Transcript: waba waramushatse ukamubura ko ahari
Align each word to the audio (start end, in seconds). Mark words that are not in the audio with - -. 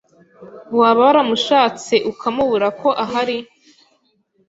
waba 0.79 0.99
waramushatse 1.07 1.95
ukamubura 2.11 2.67
ko 2.81 2.89
ahari 3.03 3.37